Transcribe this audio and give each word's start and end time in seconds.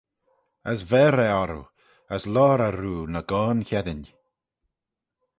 As 0.71 0.79
verr 0.91 1.17
eh 1.27 1.33
orroo, 1.43 1.67
as 2.15 2.23
loayr 2.33 2.61
eh 2.67 2.73
roo 2.79 3.05
ny 3.13 3.21
goan 3.29 3.59
cheddin. 3.69 4.01